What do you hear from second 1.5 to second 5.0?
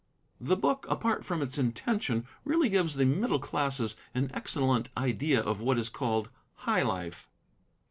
intention, really gives the middle classes an excellent